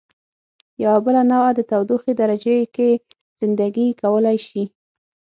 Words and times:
یوه 0.83 0.99
بله 1.05 1.21
نوعه 1.31 1.51
د 1.55 1.59
تودوخې 1.69 2.13
درجې 2.21 2.57
کې 2.75 2.89
زنده 3.39 3.67
ګي 3.75 3.87
کولای 4.01 4.37
شي. 4.47 4.63